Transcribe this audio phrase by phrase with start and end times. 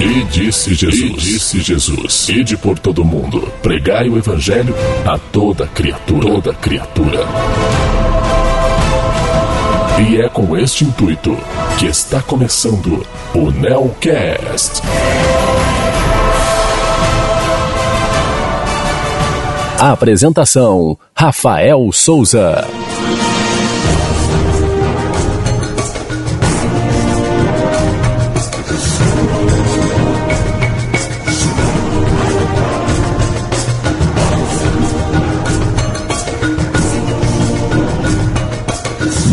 [0.00, 4.74] E disse Jesus, e disse Jesus, ide por todo mundo, pregai o evangelho
[5.04, 7.26] a toda criatura, toda criatura.
[10.08, 11.36] E é com este intuito
[11.76, 14.82] que está começando o Nelcast.
[19.80, 22.64] A apresentação: Rafael Souza.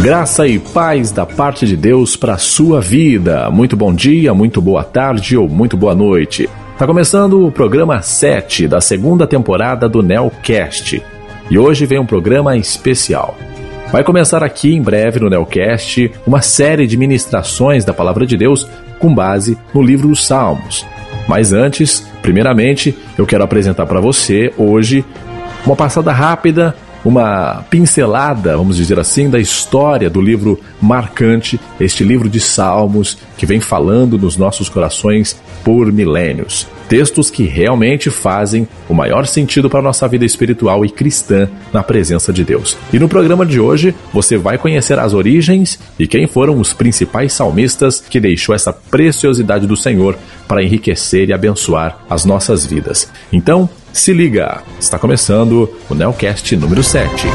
[0.05, 3.49] Graça e paz da parte de Deus para a sua vida.
[3.49, 6.47] Muito bom dia, muito boa tarde ou muito boa noite.
[6.73, 11.01] Está começando o programa 7 da segunda temporada do Nelcast.
[11.49, 13.35] E hoje vem um programa especial.
[13.91, 18.69] Vai começar aqui em breve no Nelcast uma série de ministrações da Palavra de Deus
[18.99, 20.85] com base no livro dos Salmos.
[21.27, 25.03] Mas antes, primeiramente, eu quero apresentar para você hoje
[25.65, 26.75] uma passada rápida
[27.05, 33.45] uma pincelada, vamos dizer assim, da história do livro marcante, este livro de Salmos que
[33.45, 36.67] vem falando nos nossos corações por milênios.
[36.89, 41.81] Textos que realmente fazem o maior sentido para a nossa vida espiritual e cristã na
[41.81, 42.77] presença de Deus.
[42.93, 47.33] E no programa de hoje você vai conhecer as origens e quem foram os principais
[47.33, 53.11] salmistas que deixou essa preciosidade do Senhor para enriquecer e abençoar as nossas vidas.
[53.33, 57.27] Então, se liga, está começando o Nelcast número 7.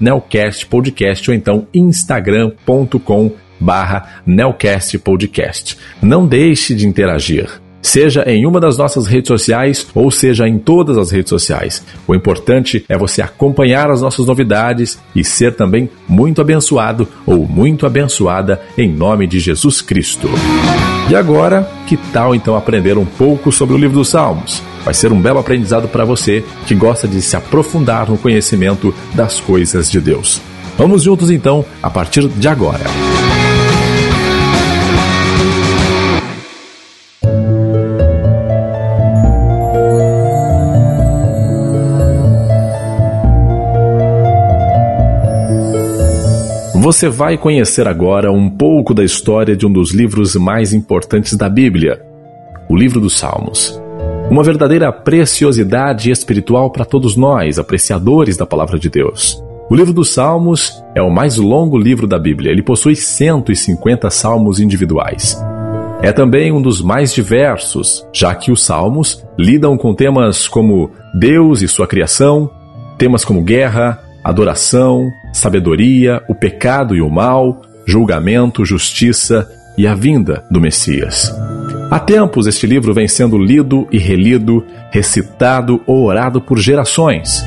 [0.00, 5.76] @nelcastpodcast ou então instagram.com barra Nelcast Podcast.
[6.00, 10.96] Não deixe de interagir seja em uma das nossas redes sociais ou seja em todas
[10.96, 11.84] as redes sociais.
[12.08, 17.86] O importante é você acompanhar as nossas novidades e ser também muito abençoado ou muito
[17.86, 20.28] abençoada em nome de Jesus Cristo.
[21.10, 24.62] E agora, que tal então aprender um pouco sobre o livro dos Salmos?
[24.82, 29.38] Vai ser um belo aprendizado para você que gosta de se aprofundar no conhecimento das
[29.38, 30.40] coisas de Deus.
[30.78, 32.84] Vamos juntos então a partir de agora.
[46.84, 51.48] Você vai conhecer agora um pouco da história de um dos livros mais importantes da
[51.48, 52.04] Bíblia,
[52.68, 53.80] o livro dos Salmos.
[54.30, 59.42] Uma verdadeira preciosidade espiritual para todos nós, apreciadores da palavra de Deus.
[59.70, 62.52] O livro dos Salmos é o mais longo livro da Bíblia.
[62.52, 65.42] Ele possui 150 salmos individuais.
[66.02, 71.62] É também um dos mais diversos, já que os salmos lidam com temas como Deus
[71.62, 72.50] e sua criação,
[72.98, 80.44] temas como guerra, adoração, sabedoria, o pecado e o mal, julgamento, justiça e a vinda
[80.50, 81.34] do Messias.
[81.90, 87.44] Há tempos este livro vem sendo lido e relido, recitado ou orado por gerações.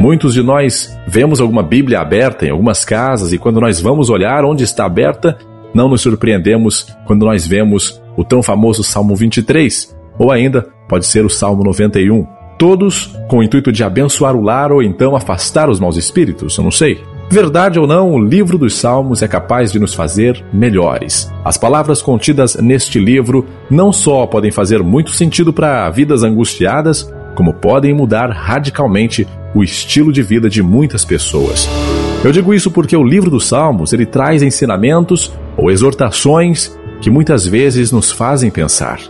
[0.00, 4.44] Muitos de nós vemos alguma Bíblia aberta em algumas casas e quando nós vamos olhar
[4.44, 5.38] onde está aberta,
[5.74, 11.24] não nos surpreendemos quando nós vemos o tão famoso Salmo 23, ou ainda pode ser
[11.24, 12.26] o Salmo 91
[12.58, 16.64] todos com o intuito de abençoar o lar ou então afastar os maus espíritos, eu
[16.64, 17.02] não sei.
[17.30, 21.32] Verdade ou não, o livro dos Salmos é capaz de nos fazer melhores.
[21.44, 27.52] As palavras contidas neste livro não só podem fazer muito sentido para vidas angustiadas, como
[27.52, 31.68] podem mudar radicalmente o estilo de vida de muitas pessoas.
[32.24, 37.46] Eu digo isso porque o livro dos Salmos ele traz ensinamentos ou exortações que muitas
[37.46, 39.00] vezes nos fazem pensar.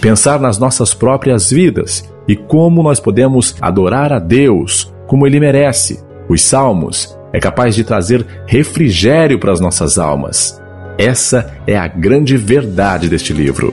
[0.00, 6.02] Pensar nas nossas próprias vidas e como nós podemos adorar a Deus como Ele merece.
[6.28, 10.60] Os Salmos é capaz de trazer refrigério para as nossas almas.
[10.98, 13.72] Essa é a grande verdade deste livro.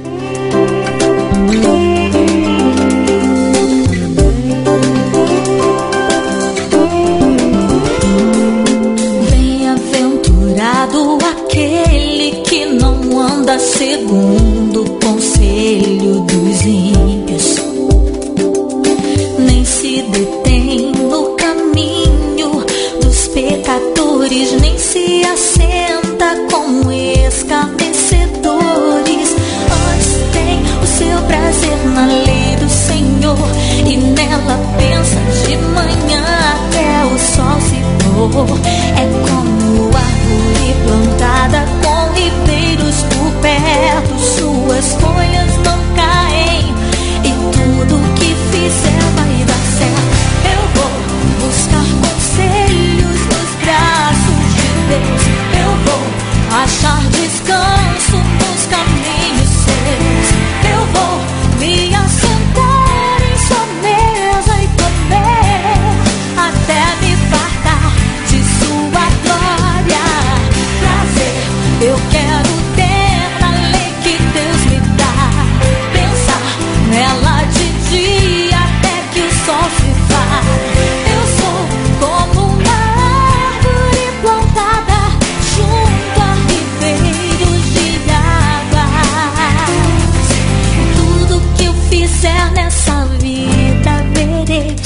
[38.40, 45.27] É como árvore plantada com ribeiros por perto, suas folhas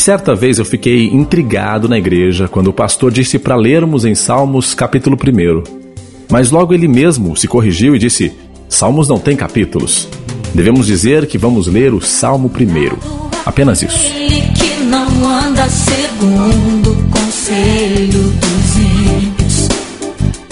[0.02, 4.74] Certa vez eu fiquei intrigado na igreja quando o pastor disse para lermos em Salmos
[4.74, 5.64] capítulo 1.
[6.28, 8.32] Mas logo ele mesmo se corrigiu e disse:
[8.68, 10.10] Salmos não tem capítulos.
[10.56, 12.98] Devemos dizer que vamos ler o Salmo primeiro.
[13.46, 14.12] Apenas isso.
[14.12, 17.81] Ele que não anda segundo conselho.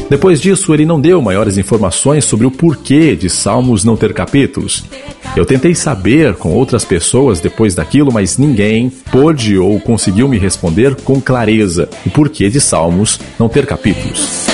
[0.09, 4.83] Depois disso, ele não deu maiores informações sobre o porquê de Salmos não ter capítulos.
[5.35, 10.95] Eu tentei saber com outras pessoas depois daquilo, mas ninguém pôde ou conseguiu me responder
[10.95, 14.47] com clareza o porquê de Salmos não ter capítulos.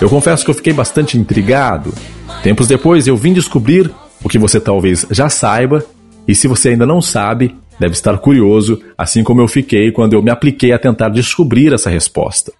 [0.00, 1.92] Eu confesso que eu fiquei bastante intrigado.
[2.44, 3.90] Tempos depois eu vim descobrir
[4.22, 5.84] o que você talvez já saiba,
[6.28, 10.22] e se você ainda não sabe, deve estar curioso, assim como eu fiquei quando eu
[10.22, 12.52] me apliquei a tentar descobrir essa resposta.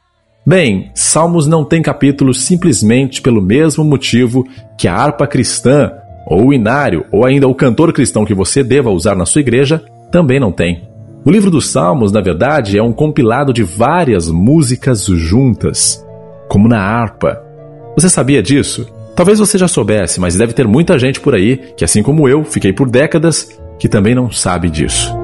[0.45, 4.45] Bem, Salmos não tem capítulos simplesmente pelo mesmo motivo
[4.77, 5.93] que a harpa cristã,
[6.27, 9.85] ou o inário, ou ainda o cantor cristão que você deva usar na sua igreja,
[10.11, 10.89] também não tem.
[11.25, 16.05] O livro dos Salmos, na verdade, é um compilado de várias músicas juntas,
[16.49, 17.41] como na harpa.
[17.95, 18.93] Você sabia disso?
[19.15, 22.43] Talvez você já soubesse, mas deve ter muita gente por aí que, assim como eu,
[22.43, 25.22] fiquei por décadas, que também não sabe disso.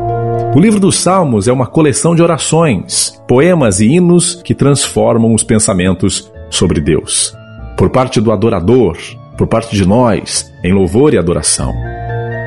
[0.54, 5.44] O livro dos Salmos é uma coleção de orações, poemas e hinos que transformam os
[5.44, 7.36] pensamentos sobre Deus.
[7.76, 8.96] Por parte do adorador,
[9.36, 11.72] por parte de nós, em louvor e adoração.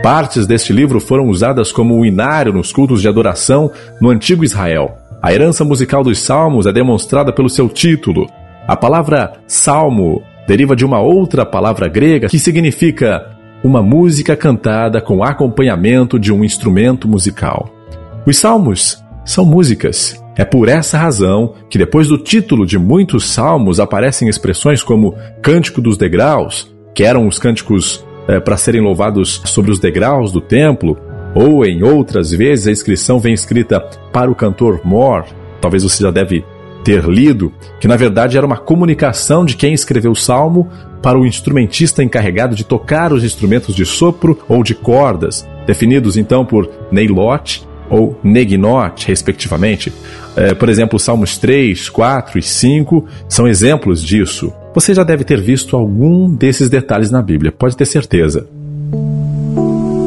[0.01, 3.71] Partes deste livro foram usadas como o inário nos cultos de adoração
[4.01, 4.98] no antigo Israel.
[5.21, 8.27] A herança musical dos Salmos é demonstrada pelo seu título.
[8.68, 15.24] A palavra salmo deriva de uma outra palavra grega que significa uma música cantada com
[15.24, 17.81] acompanhamento de um instrumento musical.
[18.25, 20.22] Os salmos são músicas.
[20.38, 25.82] É por essa razão que, depois do título de muitos salmos, aparecem expressões como Cântico
[25.82, 30.98] dos Degraus, que eram os cânticos eh, para serem louvados sobre os degraus do templo,
[31.34, 33.80] ou em outras vezes a inscrição vem escrita
[34.12, 35.25] para o cantor mor,
[35.60, 36.46] talvez você já deve
[36.84, 40.70] ter lido, que na verdade era uma comunicação de quem escreveu o salmo
[41.01, 46.46] para o instrumentista encarregado de tocar os instrumentos de sopro ou de cordas, definidos então
[46.46, 49.93] por Neilot ou Neginot, respectivamente.
[50.36, 54.51] É, por exemplo, os Salmos 3, 4 e 5 são exemplos disso.
[54.74, 58.48] Você já deve ter visto algum desses detalhes na Bíblia, pode ter certeza.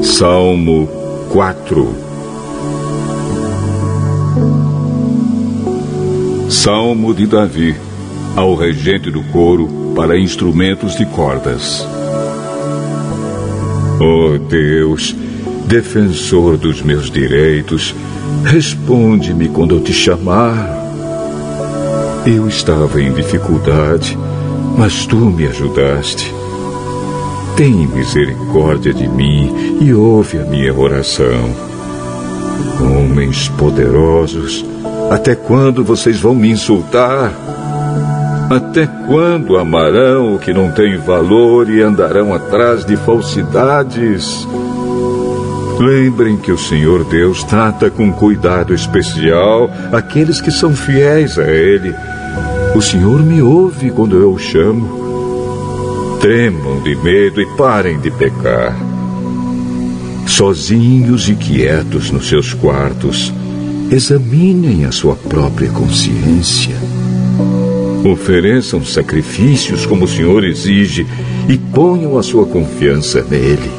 [0.03, 0.89] Salmo
[1.31, 1.95] 4
[6.49, 7.75] Salmo de Davi
[8.37, 11.87] ao regente do coro para instrumentos de cordas.
[14.01, 15.15] Oh Deus,
[15.67, 17.95] defensor dos meus direitos,
[18.45, 20.83] responde-me quando eu te chamar.
[22.27, 24.19] Eu estava em dificuldade,
[24.77, 26.33] mas tu me ajudaste.
[27.57, 31.55] Tem misericórdia de mim e ouve a minha oração.
[32.81, 34.65] Homens poderosos,
[35.11, 37.33] até quando vocês vão me insultar?
[38.51, 44.47] Até quando amarão o que não tem valor e andarão atrás de falsidades?
[45.79, 51.93] Lembrem que o Senhor Deus trata com cuidado especial aqueles que são fiéis a Ele.
[52.75, 56.17] O Senhor me ouve quando eu o chamo.
[56.21, 58.77] Tremam de medo e parem de pecar.
[60.27, 63.33] Sozinhos e quietos nos seus quartos,
[63.91, 66.75] examinem a sua própria consciência.
[68.05, 71.07] Ofereçam sacrifícios como o Senhor exige
[71.49, 73.71] e ponham a sua confiança nele.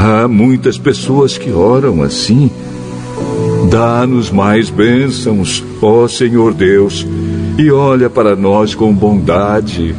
[0.00, 2.48] Há muitas pessoas que oram assim.
[3.68, 7.04] Dá-nos mais bênçãos, ó Senhor Deus,
[7.58, 9.96] e olha para nós com bondade.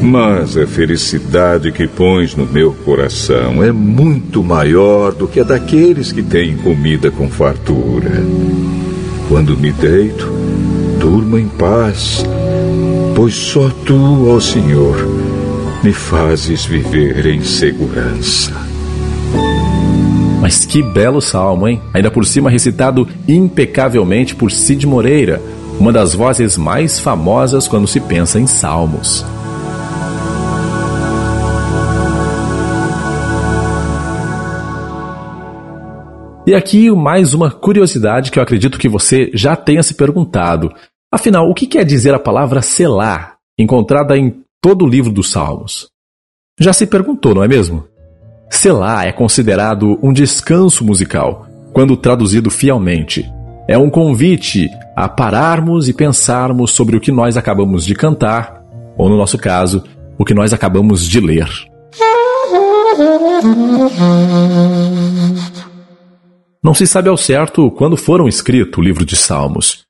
[0.00, 6.12] Mas a felicidade que pões no meu coração é muito maior do que a daqueles
[6.12, 8.22] que têm comida com fartura.
[9.28, 10.30] Quando me deito,
[11.00, 12.24] durma em paz,
[13.16, 14.96] pois só tu, ó Senhor,
[15.82, 18.52] me fazes viver em segurança.
[20.40, 21.80] Mas que belo salmo, hein?
[21.92, 25.42] Ainda por cima recitado impecavelmente por Cid Moreira,
[25.80, 29.24] uma das vozes mais famosas quando se pensa em salmos.
[36.46, 40.72] E aqui mais uma curiosidade que eu acredito que você já tenha se perguntado.
[41.10, 45.88] Afinal, o que quer dizer a palavra selar, encontrada em todo o livro dos Salmos?
[46.58, 47.84] Já se perguntou, não é mesmo?
[48.48, 53.28] Selar é considerado um descanso musical, quando traduzido fielmente.
[53.68, 58.62] É um convite a pararmos e pensarmos sobre o que nós acabamos de cantar,
[58.96, 59.82] ou no nosso caso,
[60.16, 61.48] o que nós acabamos de ler.
[66.62, 69.82] Não se sabe ao certo quando foram escritos o livro de Salmos.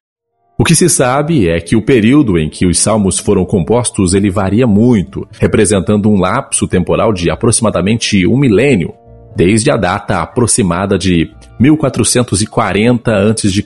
[0.62, 4.30] O que se sabe é que o período em que os salmos foram compostos ele
[4.30, 8.94] varia muito, representando um lapso temporal de aproximadamente um milênio,
[9.34, 11.28] desde a data aproximada de
[11.58, 13.64] 1440 a.C.,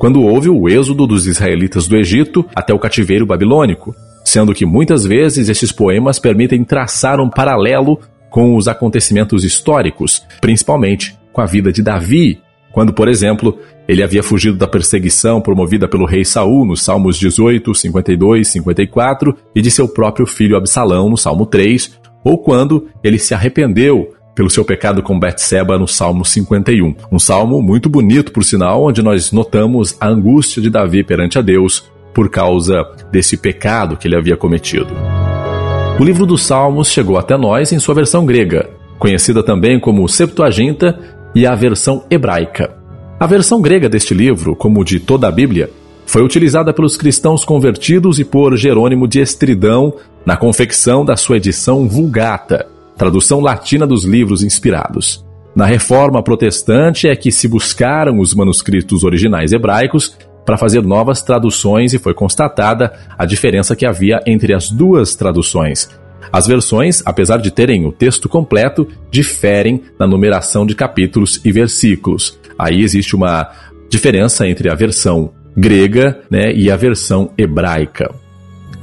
[0.00, 5.06] quando houve o êxodo dos israelitas do Egito até o cativeiro babilônico, sendo que muitas
[5.06, 11.70] vezes esses poemas permitem traçar um paralelo com os acontecimentos históricos, principalmente com a vida
[11.70, 12.40] de Davi,
[12.72, 17.74] quando, por exemplo, ele havia fugido da perseguição promovida pelo rei Saul nos Salmos 18,
[17.74, 23.32] 52, 54 e de seu próprio filho Absalão no Salmo 3, ou quando ele se
[23.32, 26.94] arrependeu pelo seu pecado com Betseba no Salmo 51.
[27.10, 31.42] Um salmo muito bonito, por sinal, onde nós notamos a angústia de Davi perante a
[31.42, 34.94] Deus por causa desse pecado que ele havia cometido.
[35.98, 40.98] O livro dos Salmos chegou até nós em sua versão grega, conhecida também como Septuaginta
[41.34, 42.85] e a versão hebraica.
[43.18, 45.70] A versão grega deste livro, como de toda a Bíblia,
[46.04, 49.94] foi utilizada pelos cristãos convertidos e por Jerônimo de Estridão
[50.24, 55.24] na confecção da sua edição Vulgata, tradução latina dos livros inspirados.
[55.54, 61.94] Na reforma protestante é que se buscaram os manuscritos originais hebraicos para fazer novas traduções
[61.94, 65.88] e foi constatada a diferença que havia entre as duas traduções,
[66.32, 72.38] as versões, apesar de terem o texto completo, diferem na numeração de capítulos e versículos.
[72.58, 73.50] Aí existe uma
[73.88, 78.14] diferença entre a versão grega né, e a versão hebraica.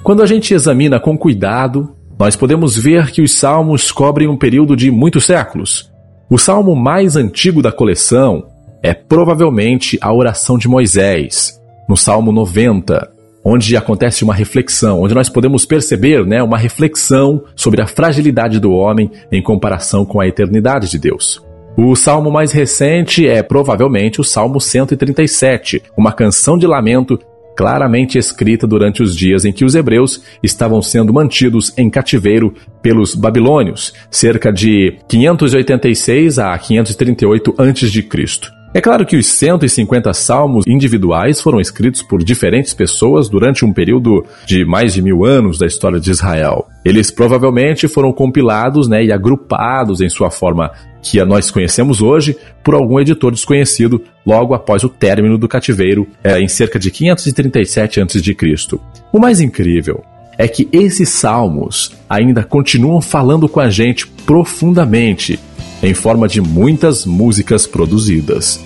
[0.03, 4.75] Quando a gente examina com cuidado, nós podemos ver que os salmos cobrem um período
[4.75, 5.91] de muitos séculos.
[6.29, 8.47] O salmo mais antigo da coleção
[8.81, 13.12] é provavelmente a oração de Moisés, no Salmo 90,
[13.43, 18.71] onde acontece uma reflexão, onde nós podemos perceber né, uma reflexão sobre a fragilidade do
[18.71, 21.43] homem em comparação com a eternidade de Deus.
[21.75, 27.19] O salmo mais recente é provavelmente o Salmo 137, uma canção de lamento
[27.55, 33.15] claramente escrita durante os dias em que os hebreus estavam sendo mantidos em cativeiro pelos
[33.15, 38.62] babilônios, cerca de 586 a 538 a.C.
[38.75, 44.25] É claro que os 150 salmos individuais foram escritos por diferentes pessoas durante um período
[44.48, 46.65] de mais de mil anos da história de Israel.
[46.84, 50.72] Eles provavelmente foram compilados né, e agrupados em sua forma
[51.03, 56.39] que nós conhecemos hoje por algum editor desconhecido logo após o término do cativeiro é,
[56.39, 58.80] em cerca de 537 a.C.
[59.12, 60.03] O mais incrível
[60.36, 65.39] é que esses salmos ainda continuam falando com a gente profundamente
[65.83, 68.59] em forma de muitas músicas produzidas.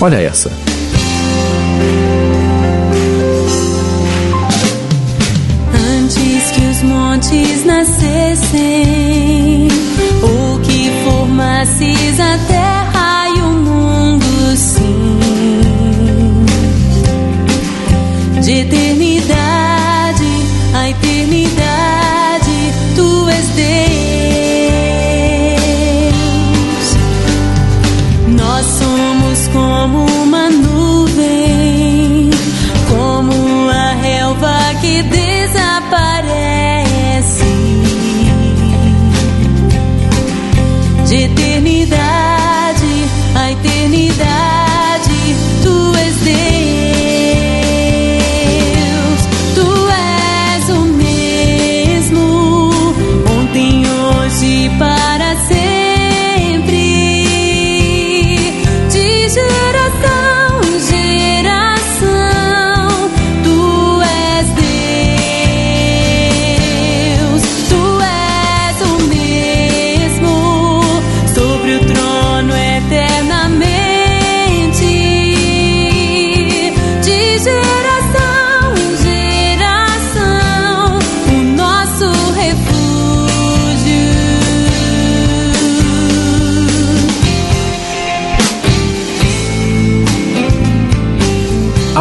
[0.00, 0.50] Olha essa.
[5.74, 8.58] Antes que os montes nascessem,
[10.22, 15.18] ou que formasses a terra e o mundo, sim,
[18.40, 18.83] de eternidade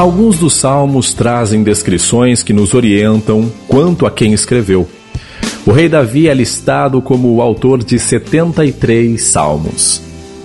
[0.04, 4.86] Alguns dos salmos trazem descrições que nos orientam quanto a quem escreveu.
[5.66, 10.02] O rei Davi é listado como o autor de 73 salmos.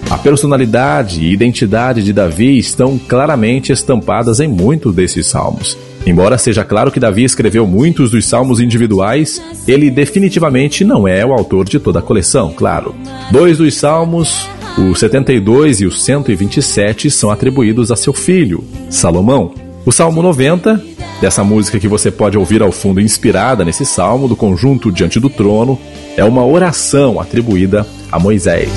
[0.08, 5.76] A personalidade e identidade de Davi estão claramente estampadas em muitos desses salmos.
[6.06, 11.32] Embora seja claro que Davi escreveu muitos dos salmos individuais, ele definitivamente não é o
[11.32, 12.94] autor de toda a coleção, claro.
[13.32, 19.52] Dois dos salmos, o 72 e o 127, são atribuídos a seu filho, Salomão.
[19.84, 20.80] O Salmo 90,
[21.20, 25.28] dessa música que você pode ouvir ao fundo inspirada nesse salmo do conjunto Diante do
[25.28, 25.78] Trono,
[26.16, 28.70] é uma oração atribuída a Moisés.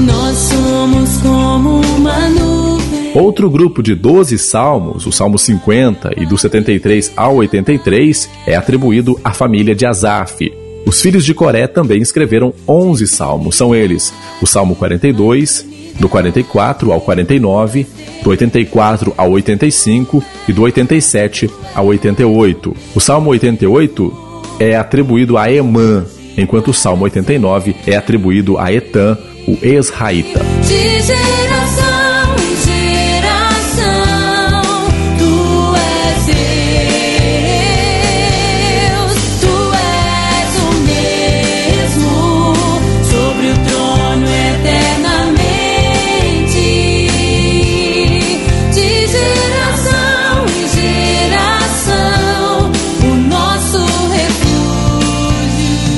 [0.00, 3.12] Nós somos como uma nuvem.
[3.14, 9.18] Outro grupo de 12 salmos, o Salmo 50 e do 73 ao 83, é atribuído
[9.24, 10.63] à família de Asaf.
[10.86, 15.66] Os filhos de Coré também escreveram 11 salmos, são eles o Salmo 42,
[15.98, 17.86] do 44 ao 49,
[18.22, 22.76] do 84 ao 85 e do 87 ao 88.
[22.94, 26.04] O Salmo 88 é atribuído a Emã,
[26.36, 30.40] enquanto o Salmo 89 é atribuído a Etan, o Esraíta.
[30.66, 31.83] De geração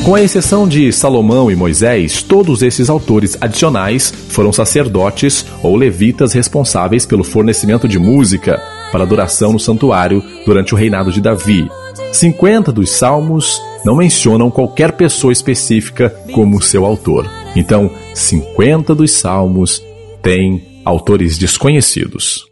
[0.07, 6.33] Com a exceção de Salomão e Moisés, todos esses autores adicionais foram sacerdotes ou levitas
[6.33, 11.69] responsáveis pelo fornecimento de música para adoração no santuário durante o reinado de Davi.
[12.13, 17.29] 50 dos salmos não mencionam qualquer pessoa específica como seu autor.
[17.57, 19.83] Então, 50 dos salmos
[20.23, 22.47] têm autores desconhecidos.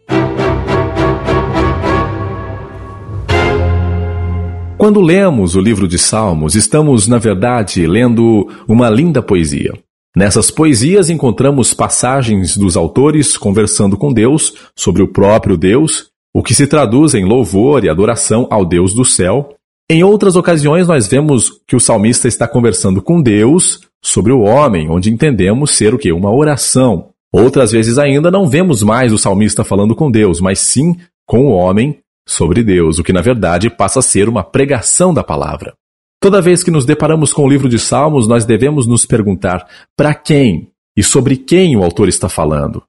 [4.85, 9.73] Quando lemos o livro de Salmos, estamos, na verdade, lendo uma linda poesia.
[10.15, 16.53] Nessas poesias encontramos passagens dos autores conversando com Deus sobre o próprio Deus, o que
[16.53, 19.55] se traduz em louvor e adoração ao Deus do céu.
[19.89, 24.87] Em outras ocasiões, nós vemos que o salmista está conversando com Deus sobre o homem,
[24.87, 26.11] onde entendemos ser o que?
[26.11, 27.07] Uma oração.
[27.33, 30.95] Outras vezes ainda não vemos mais o salmista falando com Deus, mas sim
[31.25, 35.23] com o homem sobre Deus, o que na verdade passa a ser uma pregação da
[35.23, 35.73] palavra.
[36.19, 40.13] Toda vez que nos deparamos com o livro de Salmos, nós devemos nos perguntar para
[40.13, 42.81] quem e sobre quem o autor está falando.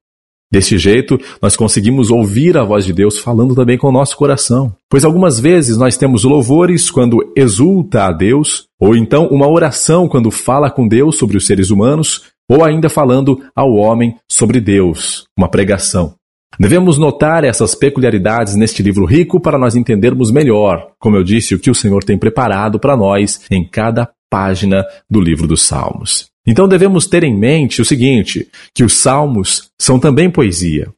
[0.50, 4.74] Deste jeito, nós conseguimos ouvir a voz de Deus falando também com o nosso coração.
[4.88, 10.30] Pois algumas vezes nós temos louvores quando exulta a Deus, ou então uma oração quando
[10.30, 15.48] fala com Deus sobre os seres humanos, ou ainda falando ao homem sobre Deus, uma
[15.48, 16.14] pregação.
[16.58, 21.58] Devemos notar essas peculiaridades neste livro rico para nós entendermos melhor, como eu disse, o
[21.58, 26.26] que o Senhor tem preparado para nós em cada página do livro dos Salmos.
[26.46, 30.88] Então devemos ter em mente o seguinte, que os salmos são também poesia.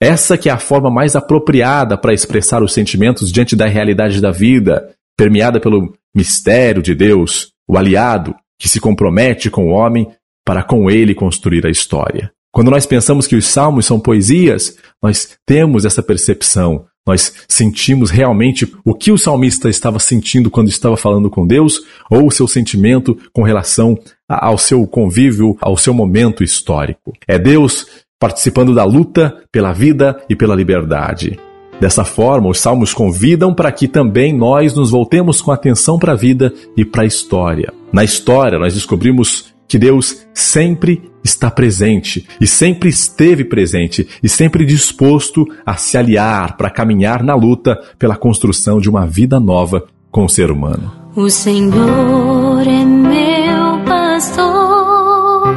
[0.00, 4.30] Essa que é a forma mais apropriada para expressar os sentimentos diante da realidade da
[4.30, 10.08] vida, permeada pelo mistério de Deus, o aliado que se compromete com o homem
[10.44, 12.32] para com ele construir a história.
[12.54, 16.84] Quando nós pensamos que os salmos são poesias, nós temos essa percepção.
[17.04, 22.28] Nós sentimos realmente o que o salmista estava sentindo quando estava falando com Deus, ou
[22.28, 27.12] o seu sentimento com relação ao seu convívio, ao seu momento histórico.
[27.26, 27.88] É Deus
[28.20, 31.36] participando da luta pela vida e pela liberdade.
[31.80, 36.16] Dessa forma, os salmos convidam para que também nós nos voltemos com atenção para a
[36.16, 37.74] vida e para a história.
[37.92, 44.66] Na história, nós descobrimos que Deus sempre está presente e sempre esteve presente e sempre
[44.66, 50.26] disposto a se aliar para caminhar na luta pela construção de uma vida nova com
[50.26, 50.92] o ser humano.
[51.16, 55.54] O Senhor é meu pastor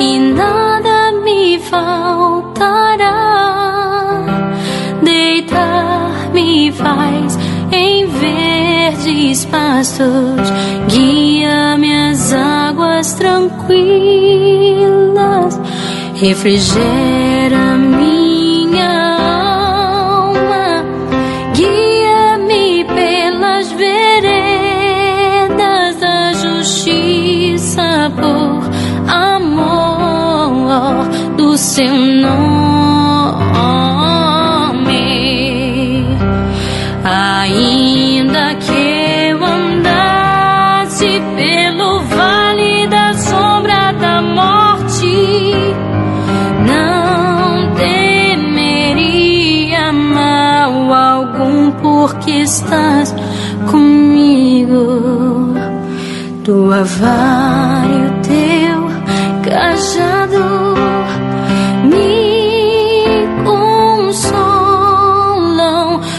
[0.00, 3.08] e nada me faltará.
[5.02, 7.38] Deitar-me faz
[7.72, 10.52] em verdes pastos,
[16.20, 19.16] refrigera minha
[20.26, 20.84] alma.
[21.54, 24.36] Guia-me pelas veredas
[25.96, 28.68] da justiça por
[29.08, 32.57] amor do seu nome.
[52.68, 53.14] Estás
[53.70, 55.54] comigo.
[56.44, 58.88] Tua vara e o teu
[59.42, 60.74] cajado
[61.84, 64.40] me consolam.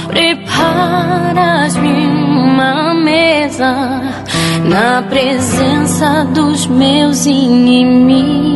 [0.07, 4.01] Preparas-me uma mesa
[4.65, 8.48] na presença dos meus inimigos.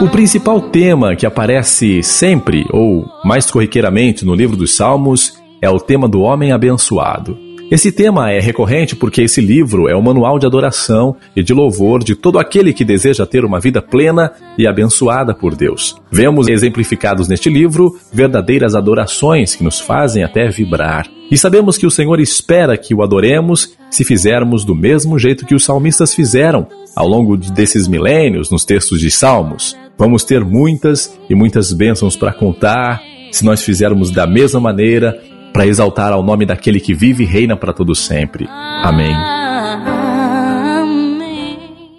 [0.00, 5.78] O principal tema que aparece sempre, ou mais corriqueiramente, no livro dos Salmos é o
[5.78, 7.36] tema do homem abençoado.
[7.70, 12.02] Esse tema é recorrente porque esse livro é o manual de adoração e de louvor
[12.02, 15.94] de todo aquele que deseja ter uma vida plena e abençoada por Deus.
[16.10, 21.06] Vemos exemplificados neste livro verdadeiras adorações que nos fazem até vibrar.
[21.30, 25.54] E sabemos que o Senhor espera que o adoremos se fizermos do mesmo jeito que
[25.54, 29.76] os salmistas fizeram ao longo desses milênios nos textos de Salmos.
[30.00, 35.20] Vamos ter muitas e muitas bênçãos para contar se nós fizermos da mesma maneira
[35.52, 38.48] para exaltar ao nome daquele que vive e reina para todo sempre.
[38.48, 39.14] Amém.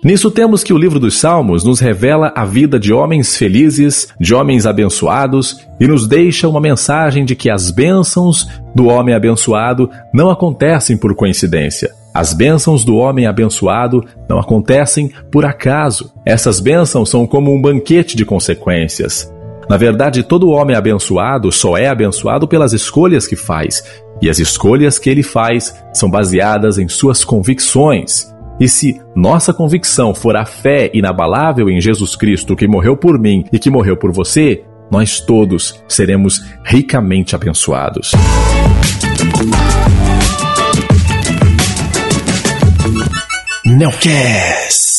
[0.04, 4.34] Nisso temos que o livro dos Salmos nos revela a vida de homens felizes, de
[4.34, 10.32] homens abençoados e nos deixa uma mensagem de que as bênçãos do homem abençoado não
[10.32, 12.01] acontecem por coincidência.
[12.14, 16.12] As bênçãos do homem abençoado não acontecem por acaso.
[16.26, 19.32] Essas bênçãos são como um banquete de consequências.
[19.70, 23.84] Na verdade, todo homem abençoado só é abençoado pelas escolhas que faz,
[24.22, 28.30] e as escolhas que ele faz são baseadas em suas convicções.
[28.60, 33.46] E se nossa convicção for a fé inabalável em Jesus Cristo que morreu por mim
[33.52, 38.12] e que morreu por você, nós todos seremos ricamente abençoados.
[43.78, 44.92] Nelcast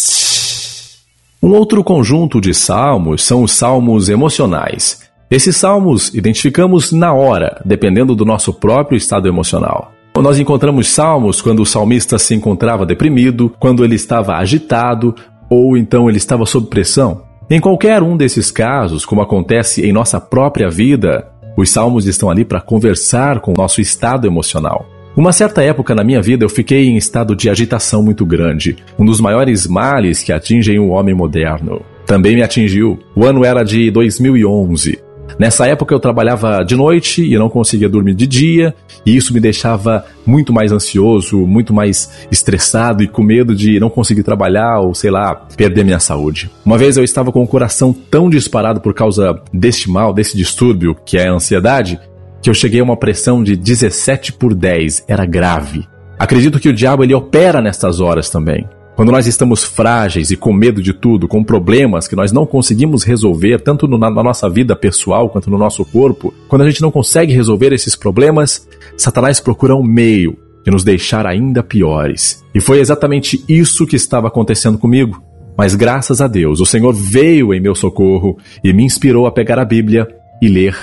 [1.42, 5.00] um outro conjunto de salmos são os salmos emocionais.
[5.30, 9.92] Esses salmos identificamos na hora, dependendo do nosso próprio estado emocional.
[10.16, 15.14] Nós encontramos salmos quando o salmista se encontrava deprimido, quando ele estava agitado
[15.50, 17.24] ou então ele estava sob pressão.
[17.50, 22.44] Em qualquer um desses casos, como acontece em nossa própria vida, os salmos estão ali
[22.44, 24.86] para conversar com o nosso estado emocional.
[25.14, 29.04] Uma certa época na minha vida eu fiquei em estado de agitação muito grande, um
[29.04, 31.82] dos maiores males que atingem o homem moderno.
[32.06, 32.98] Também me atingiu.
[33.14, 34.98] O ano era de 2011.
[35.38, 39.40] Nessa época eu trabalhava de noite e não conseguia dormir de dia, e isso me
[39.40, 44.94] deixava muito mais ansioso, muito mais estressado e com medo de não conseguir trabalhar ou,
[44.94, 46.50] sei lá, perder minha saúde.
[46.64, 50.96] Uma vez eu estava com o coração tão disparado por causa deste mal, desse distúrbio,
[51.04, 51.98] que é a ansiedade,
[52.42, 55.86] que eu cheguei a uma pressão de 17 por 10, era grave.
[56.18, 58.68] Acredito que o diabo ele opera nestas horas também.
[58.94, 63.04] Quando nós estamos frágeis e com medo de tudo, com problemas que nós não conseguimos
[63.04, 67.32] resolver, tanto na nossa vida pessoal quanto no nosso corpo, quando a gente não consegue
[67.32, 72.44] resolver esses problemas, Satanás procura um meio de nos deixar ainda piores.
[72.54, 75.22] E foi exatamente isso que estava acontecendo comigo.
[75.56, 79.58] Mas graças a Deus, o Senhor veio em meu socorro e me inspirou a pegar
[79.58, 80.06] a Bíblia
[80.40, 80.76] e ler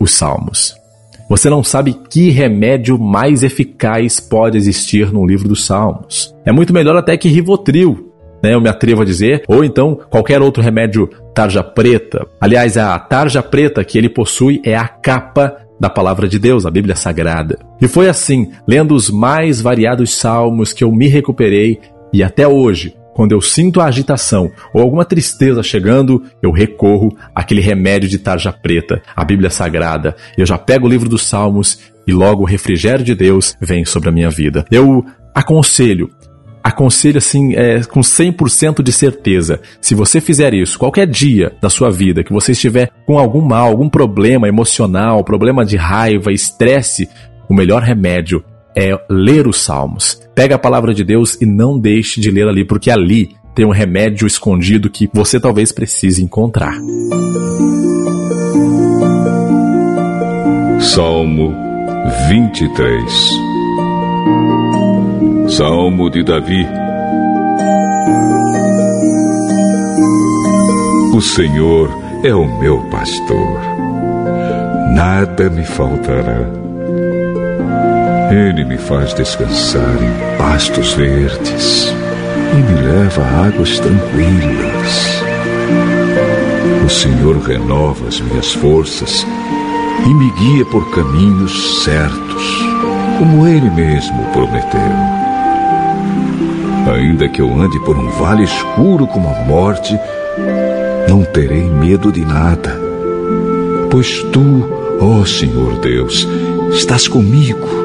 [0.00, 0.83] os Salmos.
[1.28, 6.34] Você não sabe que remédio mais eficaz pode existir no livro dos Salmos.
[6.44, 10.42] É muito melhor até que Rivotril, né, eu me atrevo a dizer, ou então qualquer
[10.42, 12.26] outro remédio tarja preta.
[12.40, 16.70] Aliás, a tarja preta que ele possui é a capa da palavra de Deus, a
[16.70, 17.58] Bíblia Sagrada.
[17.80, 21.80] E foi assim, lendo os mais variados salmos, que eu me recuperei
[22.12, 27.60] e até hoje quando eu sinto a agitação ou alguma tristeza chegando, eu recorro àquele
[27.60, 30.16] remédio de tarja preta, a Bíblia Sagrada.
[30.36, 34.08] Eu já pego o livro dos Salmos e logo o refrigério de Deus vem sobre
[34.08, 34.64] a minha vida.
[34.70, 36.10] Eu aconselho,
[36.62, 39.60] aconselho assim, é, com 100% de certeza.
[39.80, 43.68] Se você fizer isso qualquer dia da sua vida, que você estiver com algum mal,
[43.68, 47.08] algum problema emocional, problema de raiva, estresse,
[47.48, 48.42] o melhor remédio
[48.76, 50.20] é ler os salmos.
[50.34, 53.70] Pega a palavra de Deus e não deixe de ler ali, porque ali tem um
[53.70, 56.74] remédio escondido que você talvez precise encontrar.
[60.80, 61.54] Salmo
[62.28, 63.02] 23
[65.48, 66.66] Salmo de Davi
[71.14, 71.90] O Senhor
[72.24, 73.60] é o meu pastor,
[74.96, 76.63] nada me faltará.
[78.34, 81.94] Ele me faz descansar em pastos verdes
[82.52, 85.22] e me leva a águas tranquilas.
[86.84, 89.24] O Senhor renova as minhas forças
[90.04, 92.42] e me guia por caminhos certos,
[93.18, 94.80] como Ele mesmo prometeu.
[96.92, 99.96] Ainda que eu ande por um vale escuro como a morte,
[101.08, 102.76] não terei medo de nada,
[103.92, 104.68] pois tu,
[105.00, 106.26] ó Senhor Deus,
[106.72, 107.84] estás comigo.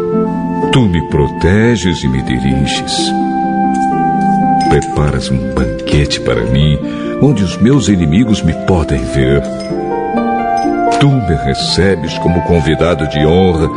[0.71, 3.11] Tu me proteges e me diriges.
[4.69, 6.77] Preparas um banquete para mim,
[7.23, 9.41] onde os meus inimigos me podem ver.
[10.99, 13.67] Tu me recebes como convidado de honra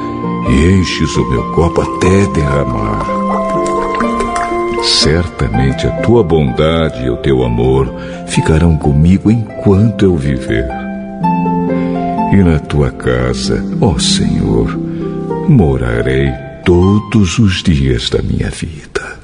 [0.50, 3.06] e enches o meu copo até derramar.
[4.82, 7.90] Certamente a tua bondade e o teu amor
[8.26, 10.68] ficarão comigo enquanto eu viver.
[12.32, 14.78] E na tua casa, ó Senhor,
[15.48, 19.18] morarei todos os dias da minha vida.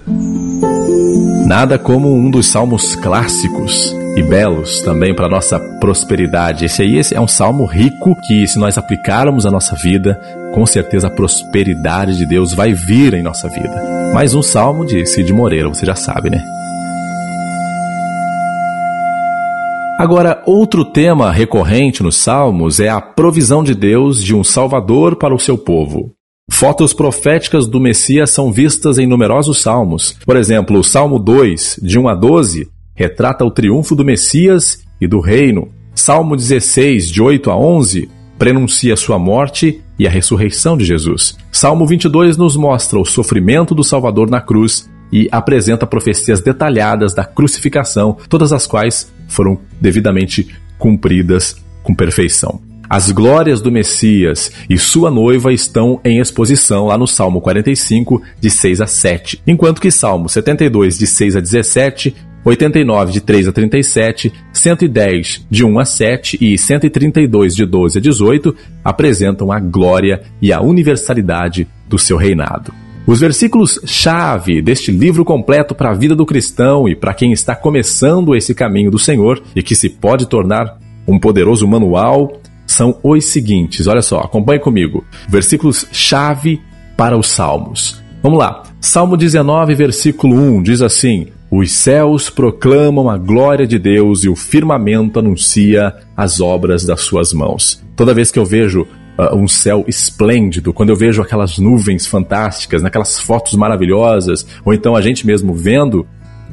[1.47, 6.65] Nada como um dos salmos clássicos e belos também para nossa prosperidade.
[6.65, 10.21] Esse aí esse é um salmo rico que, se nós aplicarmos a nossa vida,
[10.53, 14.11] com certeza a prosperidade de Deus vai vir em nossa vida.
[14.13, 16.45] Mais um salmo de Cid Moreira, você já sabe, né?
[19.99, 25.35] Agora, outro tema recorrente nos Salmos é a provisão de Deus de um Salvador para
[25.35, 26.18] o seu povo.
[26.51, 30.17] Fotos proféticas do Messias são vistas em numerosos salmos.
[30.25, 35.07] Por exemplo, o Salmo 2, de 1 a 12, retrata o triunfo do Messias e
[35.07, 35.69] do reino.
[35.95, 38.09] Salmo 16, de 8 a 11,
[38.39, 41.37] prenuncia sua morte e a ressurreição de Jesus.
[41.53, 47.25] Salmo 22 nos mostra o sofrimento do Salvador na cruz e apresenta profecias detalhadas da
[47.25, 52.68] crucificação, todas as quais foram devidamente cumpridas com perfeição.
[52.89, 58.49] As glórias do Messias e sua noiva estão em exposição lá no Salmo 45, de
[58.49, 63.53] 6 a 7, enquanto que Salmo 72, de 6 a 17, 89 de 3 a
[63.53, 70.23] 37, 110 de 1 a 7 e 132 de 12 a 18 apresentam a glória
[70.41, 72.73] e a universalidade do seu reinado.
[73.07, 77.55] Os versículos chave deste livro completo para a vida do cristão e para quem está
[77.55, 83.25] começando esse caminho do Senhor e que se pode tornar um poderoso manual são os
[83.25, 83.87] seguintes.
[83.87, 85.05] Olha só, acompanhe comigo.
[85.29, 86.61] Versículos chave
[86.97, 88.01] para os Salmos.
[88.23, 88.63] Vamos lá.
[88.81, 94.37] Salmo 19, versículo 1 diz assim: Os céus proclamam a glória de Deus e o
[94.37, 97.83] firmamento anuncia as obras das suas mãos.
[97.97, 102.83] Toda vez que eu vejo uh, um céu esplêndido, quando eu vejo aquelas nuvens fantásticas,
[102.83, 106.07] naquelas fotos maravilhosas, ou então a gente mesmo vendo,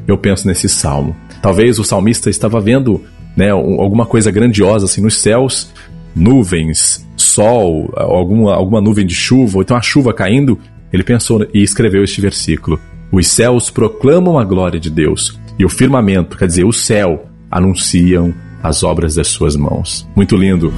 [0.07, 1.15] eu penso nesse salmo.
[1.41, 3.03] Talvez o salmista estava vendo
[3.35, 5.71] né, alguma coisa grandiosa assim nos céus,
[6.15, 10.57] nuvens, sol, alguma, alguma nuvem de chuva, ou então a chuva caindo,
[10.91, 12.79] ele pensou e escreveu este versículo:
[13.11, 18.33] Os céus proclamam a glória de Deus, e o firmamento, quer dizer, o céu, anunciam
[18.63, 20.07] as obras das suas mãos.
[20.15, 20.73] Muito lindo.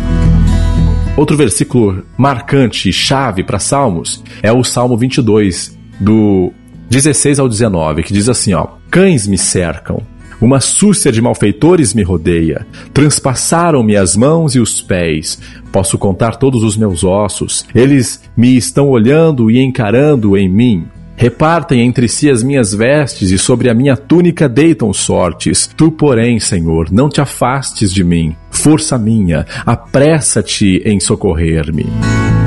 [1.15, 6.51] Outro versículo marcante e chave para Salmos é o Salmo 22, do
[6.89, 10.01] 16 ao 19, que diz assim: ó, Cães me cercam,
[10.39, 12.65] uma súcia de malfeitores me rodeia.
[12.93, 15.39] Transpassaram-me as mãos e os pés.
[15.71, 17.65] Posso contar todos os meus ossos.
[17.73, 20.85] Eles me estão olhando e encarando em mim.
[21.15, 25.67] Repartem entre si as minhas vestes e sobre a minha túnica deitam sortes.
[25.75, 28.35] Tu, porém, Senhor, não te afastes de mim.
[28.51, 31.87] Força minha, apressa-te em socorrer-me.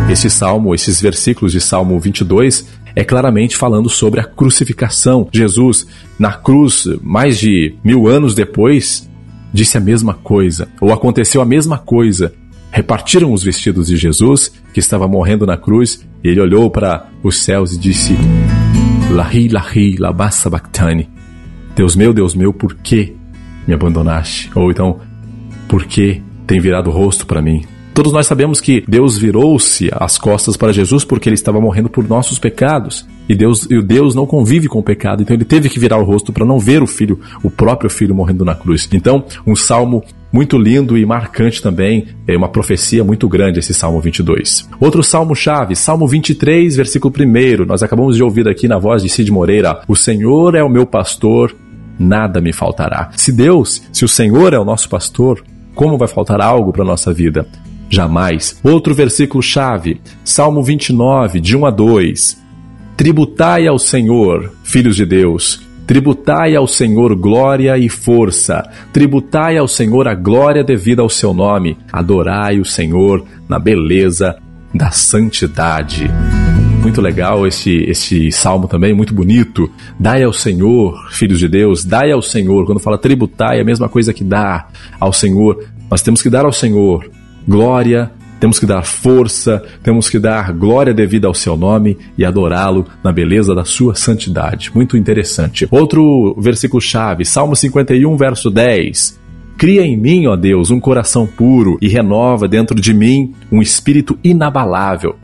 [0.09, 5.29] Este salmo, esses versículos de Salmo 22, é claramente falando sobre a crucificação.
[5.33, 5.87] Jesus,
[6.19, 9.09] na cruz, mais de mil anos depois,
[9.53, 12.33] disse a mesma coisa, ou aconteceu a mesma coisa.
[12.73, 17.41] Repartiram os vestidos de Jesus, que estava morrendo na cruz, e ele olhou para os
[17.41, 18.17] céus e disse:
[19.11, 21.09] Lahi, Lahi, lama sabachthani.
[21.75, 23.17] Deus meu, Deus meu, por que
[23.67, 24.51] me abandonaste?
[24.55, 25.01] Ou então,
[25.69, 27.65] por que tem virado o rosto para mim?
[27.95, 32.09] Todos nós sabemos que Deus virou-se as costas para Jesus porque ele estava morrendo por
[32.09, 33.07] nossos pecados.
[33.29, 36.05] E Deus, e Deus não convive com o pecado, então ele teve que virar o
[36.05, 38.89] rosto para não ver o filho, o próprio filho morrendo na cruz.
[38.93, 44.01] Então, um salmo muito lindo e marcante também, é uma profecia muito grande esse Salmo
[44.01, 44.69] 22.
[44.81, 47.65] Outro salmo chave, Salmo 23, versículo 1.
[47.67, 50.87] Nós acabamos de ouvir aqui na voz de Cid Moreira: "O Senhor é o meu
[50.87, 51.55] pastor,
[51.99, 53.11] nada me faltará".
[53.17, 55.43] Se Deus, se o Senhor é o nosso pastor,
[55.75, 57.47] como vai faltar algo para nossa vida?
[57.91, 58.61] Jamais.
[58.63, 62.41] Outro versículo chave, Salmo 29, de 1 a 2.
[62.97, 70.07] Tributai ao Senhor, filhos de Deus, tributai ao Senhor glória e força, tributai ao Senhor
[70.07, 74.37] a glória devida ao seu nome, adorai o Senhor na beleza
[74.73, 76.09] da santidade.
[76.81, 79.69] Muito legal esse, esse salmo também, muito bonito.
[79.99, 82.65] Dai ao Senhor, filhos de Deus, dai ao Senhor.
[82.65, 86.45] Quando fala tributai, é a mesma coisa que dá ao Senhor Nós temos que dar
[86.45, 87.11] ao Senhor
[87.47, 92.87] glória, temos que dar força, temos que dar glória devida ao seu nome e adorá-lo
[93.05, 94.71] na beleza da sua santidade.
[94.75, 95.69] Muito interessante.
[95.71, 99.21] Outro versículo chave, Salmo 51, verso 10.
[99.59, 104.19] Cria em mim, ó Deus, um coração puro e renova dentro de mim um espírito
[104.25, 105.17] inabalável.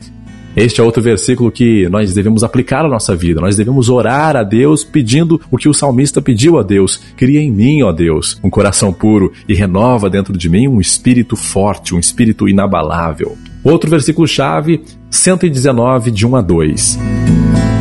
[0.57, 3.39] Este é outro versículo que nós devemos aplicar à nossa vida.
[3.39, 7.51] Nós devemos orar a Deus pedindo o que o salmista pediu a Deus: Cria em
[7.51, 11.99] mim, ó Deus, um coração puro e renova dentro de mim um espírito forte, um
[11.99, 13.37] espírito inabalável.
[13.63, 16.99] Outro versículo-chave, 119, de 1 a 2.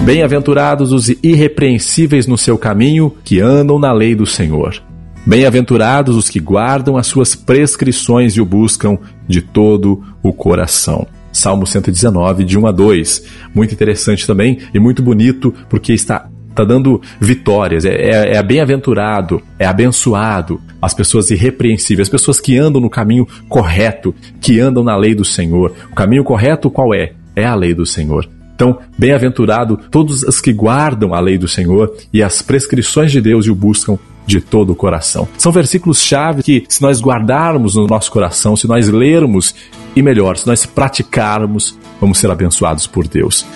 [0.05, 4.83] Bem-aventurados os irrepreensíveis no seu caminho, que andam na lei do Senhor.
[5.25, 11.07] Bem-aventurados os que guardam as suas prescrições e o buscam de todo o coração.
[11.37, 13.25] Salmo 119, de 1 a 2.
[13.55, 19.43] Muito interessante também e muito bonito, porque está está dando vitórias, é, é, é bem-aventurado,
[19.59, 24.97] é abençoado as pessoas irrepreensíveis, as pessoas que andam no caminho correto, que andam na
[24.97, 25.75] lei do Senhor.
[25.93, 27.13] O caminho correto qual é?
[27.35, 28.27] É a lei do Senhor.
[28.55, 33.45] Então, bem-aventurado todos os que guardam a lei do Senhor e as prescrições de Deus
[33.45, 35.29] e o buscam de todo o coração.
[35.39, 39.55] São versículos-chave que, se nós guardarmos no nosso coração, se nós lermos
[39.95, 43.47] e melhor, se nós praticarmos, vamos ser abençoados por Deus.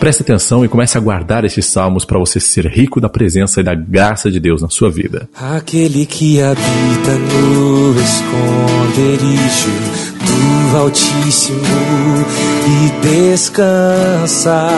[0.00, 3.62] Preste atenção e comece a guardar esses salmos para você ser rico da presença e
[3.62, 5.28] da graça de Deus na sua vida.
[5.36, 9.68] Aquele que habita no esconderijo
[10.24, 11.60] do Altíssimo
[12.66, 14.70] e descansa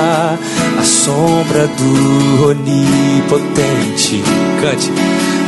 [0.77, 4.25] à sombra do Onipotente.
[4.61, 4.91] Cante.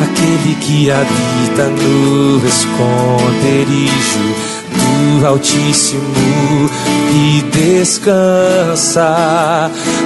[0.05, 4.54] Aquele que habita no esconderijo
[5.27, 6.05] Altíssimo
[7.15, 9.03] e descansa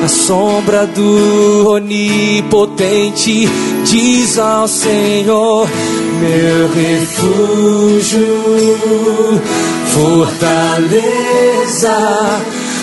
[0.05, 3.49] à sombra do Onipotente.
[3.85, 5.67] Diz ao Senhor,
[6.21, 8.21] meu refúgio,
[9.95, 11.97] fortaleza,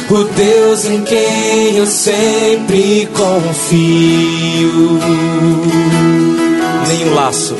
[0.09, 4.99] o Deus em quem eu sempre confio.
[6.87, 7.55] Nenhum laço,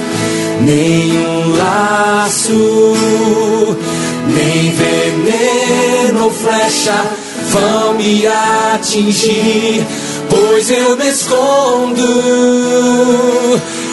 [0.62, 2.94] nenhum laço
[4.36, 6.94] nem veneno, flecha
[7.50, 9.84] vão me atingir,
[10.30, 12.04] pois eu me escondo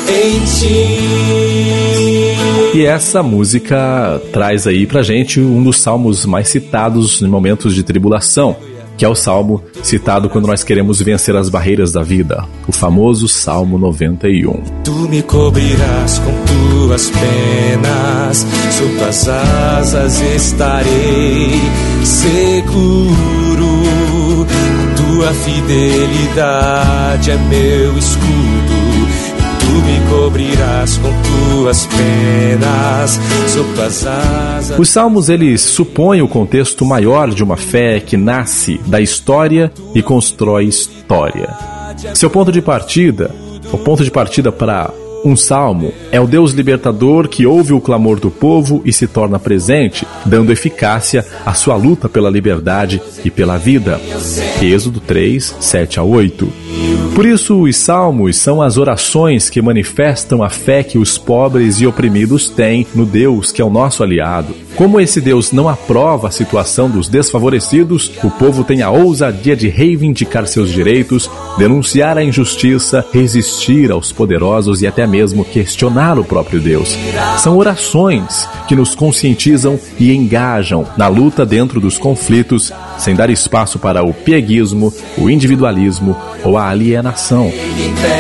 [0.09, 1.72] em ti.
[2.74, 7.83] E essa música traz aí pra gente um dos salmos mais citados em momentos de
[7.83, 8.57] tribulação
[9.03, 13.27] que é o salmo citado quando nós queremos vencer as barreiras da vida, o famoso
[13.27, 14.62] Salmo 91.
[14.85, 16.33] Tu me cobrirás com
[16.87, 21.51] tuas penas, sob tuas asas estarei
[22.05, 22.87] seguro.
[24.47, 28.52] A tua fidelidade é meu escudo
[29.72, 33.20] me cobrirás com tuas penas,
[34.06, 34.79] asas.
[34.79, 40.02] Os salmos eles supõem o contexto maior de uma fé que nasce da história e
[40.02, 41.54] constrói história.
[42.14, 43.35] Seu ponto de partida,
[43.73, 44.92] o ponto de partida para
[45.25, 49.38] um salmo é o Deus libertador que ouve o clamor do povo e se torna
[49.38, 54.00] presente, dando eficácia à sua luta pela liberdade e pela vida.
[54.60, 56.52] Êxodo 3, 7 a 8.
[57.15, 61.87] Por isso, os salmos são as orações que manifestam a fé que os pobres e
[61.87, 64.54] oprimidos têm no Deus que é o nosso aliado.
[64.77, 69.68] Como esse Deus não aprova a situação dos desfavorecidos, o povo tem a ousadia de
[69.68, 76.58] reivindicar seus direitos, denunciar a injustiça, resistir aos poderosos e até mesmo questionar o próprio
[76.58, 76.96] Deus.
[77.37, 83.79] São orações que nos conscientizam e engajam na luta dentro dos conflitos, sem dar espaço
[83.79, 87.52] para o pieguismo, o individualismo ou a alienação.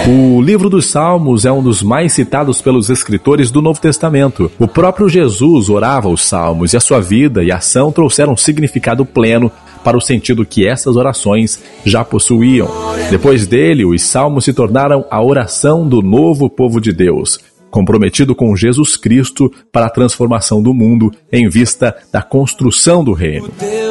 [0.06, 4.50] O livro dos Salmos é um dos mais citados pelos escritores do Novo Testamento.
[4.58, 6.41] O próprio Jesus orava os Salmos
[6.72, 9.50] e a sua vida e ação trouxeram significado pleno
[9.84, 12.68] para o sentido que essas orações já possuíam.
[13.10, 17.38] Depois dele, os salmos se tornaram a oração do novo povo de Deus,
[17.72, 23.48] comprometido com Jesus Cristo para a transformação do mundo em vista da construção do reino.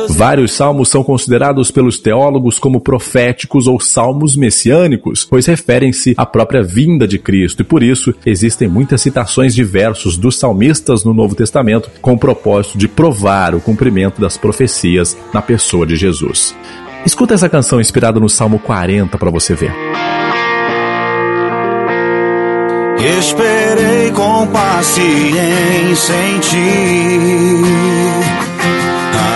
[0.07, 6.61] Vários salmos são considerados pelos teólogos como proféticos ou salmos messiânicos, pois referem-se à própria
[6.61, 11.33] vinda de Cristo e por isso existem muitas citações de versos dos salmistas no Novo
[11.33, 16.55] Testamento com o propósito de provar o cumprimento das profecias na pessoa de Jesus.
[17.03, 19.73] Escuta essa canção inspirada no Salmo 40 para você ver.
[23.03, 27.61] Esperei com paciência em ti,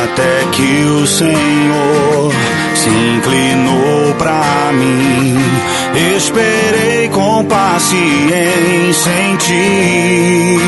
[0.03, 2.31] até que o Senhor
[2.75, 5.35] se inclinou para mim.
[6.15, 10.59] Esperei com paciência em ti,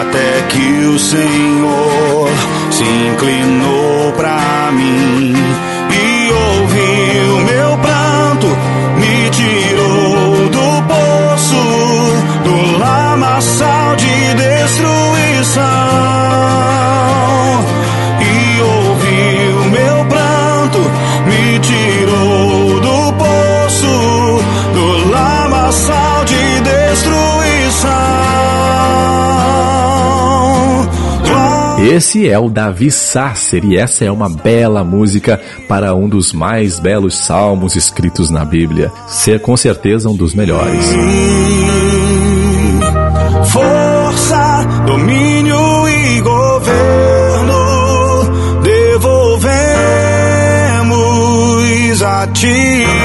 [0.00, 2.28] até que o Senhor
[2.72, 5.69] se inclinou para mim
[31.90, 36.78] Esse é o Davi Sasser e essa é uma bela música para um dos mais
[36.78, 38.92] belos salmos escritos na Bíblia.
[39.08, 40.86] Ser com certeza um dos melhores.
[43.46, 47.50] Força, domínio e governo
[48.62, 49.50] devolvemos
[52.04, 52.99] a ti.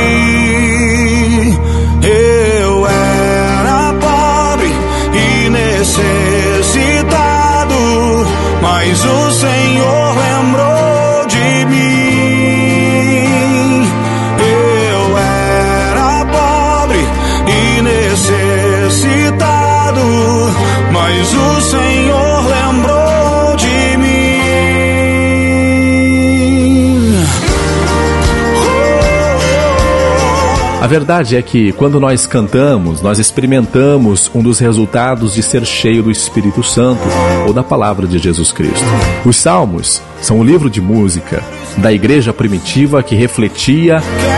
[30.86, 36.04] A verdade é que quando nós cantamos, nós experimentamos um dos resultados de ser cheio
[36.04, 37.02] do Espírito Santo
[37.48, 38.86] ou da palavra de Jesus Cristo.
[39.26, 41.44] Os Salmos são um livro de música
[41.78, 43.98] da igreja primitiva que refletia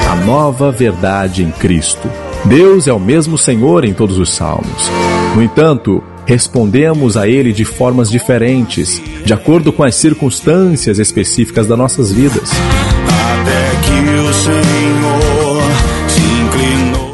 [0.10, 2.10] a nova verdade em Cristo.
[2.46, 4.90] Deus é o mesmo Senhor em todos os salmos.
[5.36, 11.78] No entanto, respondemos a Ele de formas diferentes, de acordo com as circunstâncias específicas das
[11.78, 12.50] nossas vidas.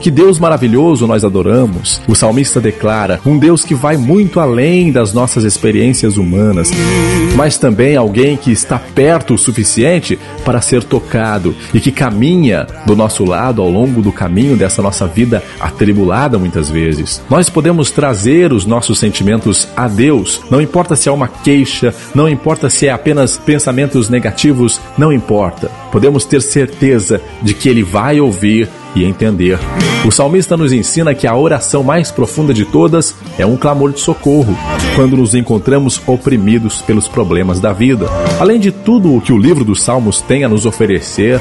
[0.04, 2.02] Que Deus maravilhoso nós adoramos.
[2.10, 6.70] O salmista declara: um Deus que vai muito além das nossas experiências humanas,
[7.38, 12.98] mas também alguém que está perto o suficiente para ser tocado e que caminha do
[12.98, 17.22] nosso lado ao longo do caminho dessa nossa vida atribulada muitas vezes.
[17.30, 22.28] Nós podemos trazer os nossos sentimentos a Deus, não importa se é uma queixa, não
[22.28, 25.72] importa se é apenas pensamentos negativos, não importa.
[25.94, 29.60] Podemos ter certeza de que Ele vai ouvir e entender.
[30.06, 34.00] O salmista nos ensina que a oração mais profunda de todas é um clamor de
[34.00, 34.58] socorro,
[34.96, 38.08] quando nos encontramos oprimidos pelos problemas da vida.
[38.40, 41.40] Além de tudo o que o livro dos Salmos tem a nos oferecer,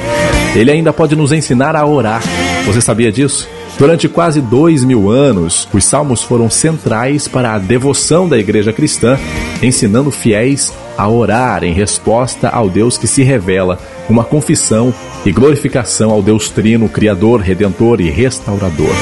[0.55, 2.21] ele ainda pode nos ensinar a orar.
[2.65, 3.47] Você sabia disso?
[3.77, 9.17] Durante quase dois mil anos, os salmos foram centrais para a devoção da igreja cristã,
[9.63, 13.79] ensinando fiéis a orar em resposta ao Deus que se revela,
[14.09, 14.93] uma confissão
[15.25, 18.93] e glorificação ao Deus Trino, Criador, Redentor e Restaurador.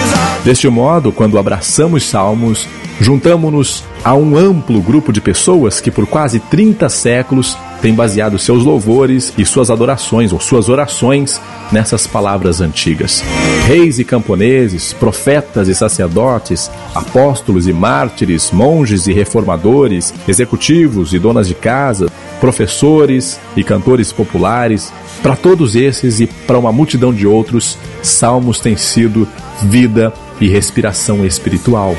[0.43, 2.67] Deste modo, quando abraçamos salmos,
[2.99, 8.63] juntamos-nos a um amplo grupo de pessoas que por quase 30 séculos têm baseado seus
[8.63, 13.23] louvores e suas adorações ou suas orações nessas palavras antigas.
[13.65, 21.47] Reis e camponeses, profetas e sacerdotes, apóstolos e mártires, monges e reformadores, executivos e donas
[21.47, 22.07] de casa,
[22.39, 28.75] professores e cantores populares, para todos esses e para uma multidão de outros, salmos têm
[28.75, 29.27] sido
[29.61, 31.95] vida e respiração espiritual.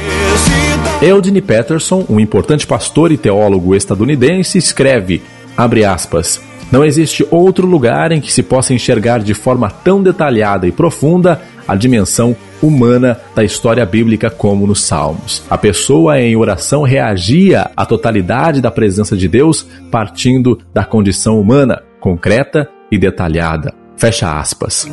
[1.00, 5.22] Eldine Peterson, um importante pastor e teólogo estadunidense, escreve,
[5.56, 6.40] abre aspas,
[6.72, 11.40] não existe outro lugar em que se possa enxergar de forma tão detalhada e profunda
[11.68, 15.42] a dimensão humana da história bíblica como nos Salmos.
[15.50, 21.82] A pessoa em oração reagia à totalidade da presença de Deus partindo da condição humana,
[22.00, 23.74] concreta e detalhada.
[23.96, 24.88] Fecha aspas.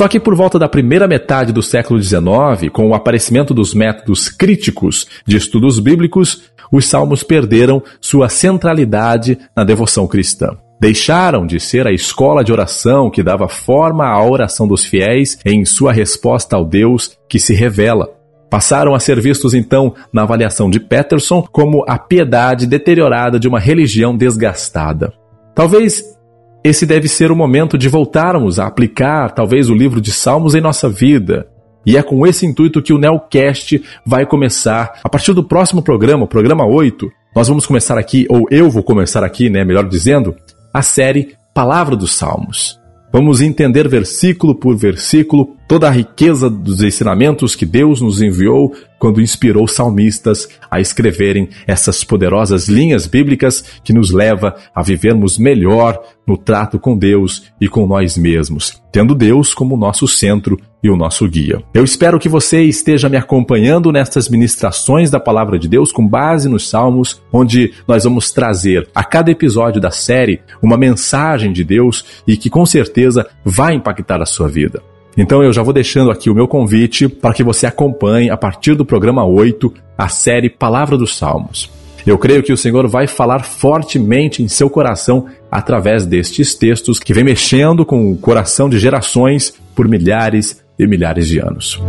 [0.00, 4.30] Só que por volta da primeira metade do século XIX, com o aparecimento dos métodos
[4.30, 10.56] críticos de estudos bíblicos, os salmos perderam sua centralidade na devoção cristã.
[10.80, 15.66] Deixaram de ser a escola de oração que dava forma à oração dos fiéis em
[15.66, 18.08] sua resposta ao Deus que se revela.
[18.48, 23.60] Passaram a ser vistos então, na avaliação de Peterson, como a piedade deteriorada de uma
[23.60, 25.12] religião desgastada.
[25.54, 26.18] Talvez
[26.62, 30.60] esse deve ser o momento de voltarmos a aplicar talvez o livro de Salmos em
[30.60, 31.48] nossa vida.
[31.86, 35.00] E é com esse intuito que o Nelcast vai começar.
[35.02, 38.82] A partir do próximo programa, o programa 8, nós vamos começar aqui, ou eu vou
[38.82, 40.34] começar aqui, né, melhor dizendo,
[40.74, 42.78] a série Palavra dos Salmos.
[43.12, 49.20] Vamos entender versículo por versículo, toda a riqueza dos ensinamentos que Deus nos enviou quando
[49.20, 56.36] inspirou salmistas a escreverem essas poderosas linhas bíblicas que nos leva a vivermos melhor no
[56.36, 61.28] trato com Deus e com nós mesmos, tendo Deus como nosso centro e o nosso
[61.28, 61.62] guia.
[61.72, 66.48] Eu espero que você esteja me acompanhando nestas ministrações da palavra de Deus com base
[66.48, 72.04] nos Salmos, onde nós vamos trazer a cada episódio da série uma mensagem de Deus
[72.26, 74.82] e que com certeza vai impactar a sua vida.
[75.16, 78.74] Então eu já vou deixando aqui o meu convite para que você acompanhe a partir
[78.74, 81.70] do programa 8 a série Palavra dos Salmos.
[82.06, 87.12] Eu creio que o Senhor vai falar fortemente em seu coração através destes textos que
[87.12, 91.80] vem mexendo com o coração de gerações por milhares e milhares de anos.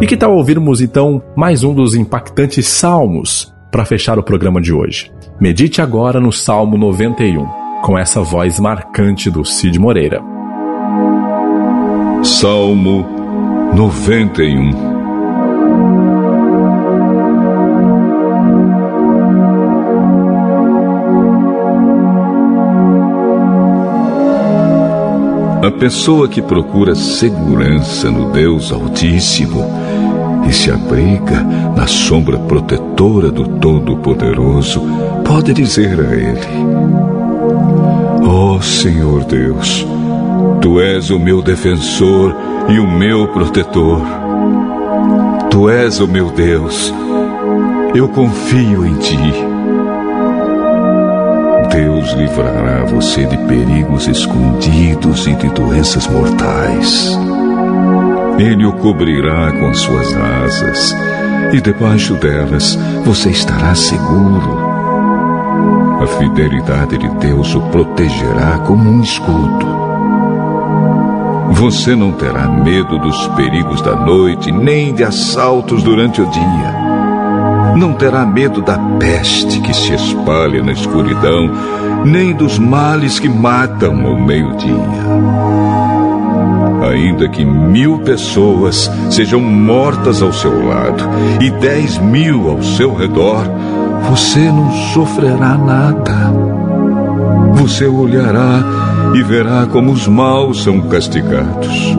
[0.00, 4.72] E que tal ouvirmos então mais um dos impactantes salmos para fechar o programa de
[4.72, 5.10] hoje?
[5.40, 7.46] Medite agora no Salmo 91,
[7.82, 10.33] com essa voz marcante do Cid Moreira.
[12.24, 13.06] Salmo
[13.74, 14.94] 91
[25.62, 29.62] A pessoa que procura segurança no Deus Altíssimo
[30.48, 31.42] e se abriga
[31.76, 34.80] na sombra protetora do Todo-Poderoso
[35.26, 36.40] pode dizer a Ele:
[38.26, 39.86] Ó oh, Senhor Deus,
[40.60, 42.34] Tu és o meu defensor
[42.68, 44.00] e o meu protetor.
[45.50, 46.92] Tu és o meu Deus.
[47.94, 49.34] Eu confio em Ti.
[51.70, 57.18] Deus livrará você de perigos escondidos e de doenças mortais.
[58.38, 60.94] Ele o cobrirá com as suas asas,
[61.52, 64.58] e debaixo delas você estará seguro.
[66.00, 69.73] A fidelidade de Deus o protegerá como um escudo.
[71.52, 76.74] Você não terá medo dos perigos da noite, nem de assaltos durante o dia.
[77.76, 81.50] Não terá medo da peste que se espalha na escuridão,
[82.04, 84.74] nem dos males que matam ao meio-dia.
[86.90, 91.02] Ainda que mil pessoas sejam mortas ao seu lado
[91.40, 93.44] e dez mil ao seu redor,
[94.08, 96.32] você não sofrerá nada.
[97.54, 98.62] Você olhará
[99.14, 101.94] e verá como os maus são castigados.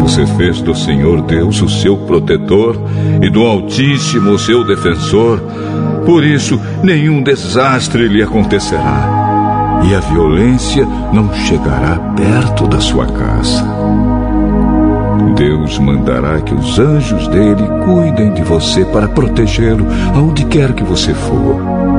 [0.00, 2.76] Você fez do Senhor Deus o seu protetor
[3.22, 5.40] e do Altíssimo o seu defensor,
[6.04, 9.22] por isso nenhum desastre lhe acontecerá
[9.84, 13.64] e a violência não chegará perto da sua casa.
[15.36, 21.14] Deus mandará que os anjos dele cuidem de você para protegê-lo aonde quer que você
[21.14, 21.91] for.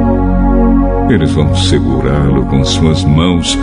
[1.09, 3.57] Eles vão segurá-lo com suas mãos,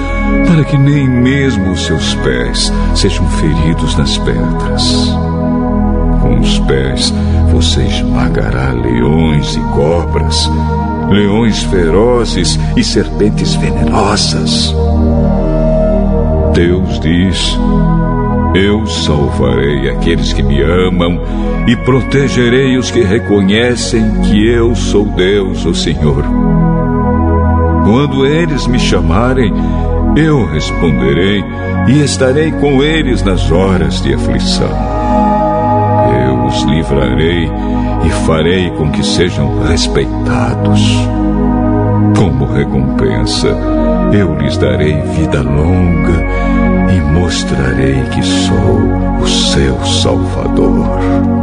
[0.47, 5.15] para que nem mesmo os seus pés sejam feridos nas pedras.
[6.21, 7.13] Com os pés
[7.51, 10.51] você esmagará leões e cobras,
[11.11, 14.75] leões ferozes e serpentes venenosas.
[16.55, 17.59] Deus diz:
[18.55, 21.21] Eu salvarei aqueles que me amam
[21.67, 26.60] e protegerei os que reconhecem que eu sou Deus, o Senhor.
[27.85, 29.53] Quando eles me chamarem,
[30.17, 31.43] eu responderei
[31.89, 34.71] e estarei com eles nas horas de aflição.
[36.27, 37.51] Eu os livrarei
[38.05, 40.81] e farei com que sejam respeitados.
[42.17, 43.49] Como recompensa,
[44.13, 46.25] eu lhes darei vida longa
[46.93, 51.40] e mostrarei que sou o seu Salvador.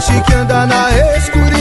[0.00, 1.60] Peste que anda na escuridão.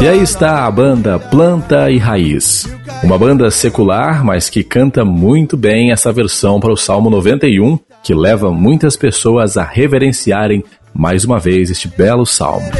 [0.00, 2.66] E aí está a banda Planta e Raiz.
[3.02, 8.14] Uma banda secular, mas que canta muito bem essa versão para o Salmo 91, que
[8.14, 12.70] leva muitas pessoas a reverenciarem mais uma vez este belo salmo.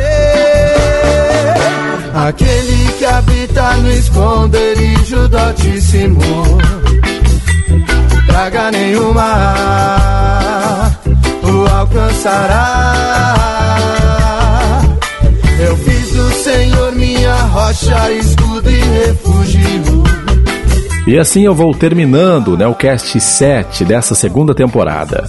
[2.15, 6.21] Aquele que habita no esconderijo do Altíssimo,
[8.27, 10.64] praga nenhuma
[11.95, 12.95] alcançará.
[15.61, 19.65] Eu fiz do Senhor minha rocha, escudo e refúgio.
[21.07, 25.25] E assim eu vou terminando o Nelcast 7 dessa segunda temporada.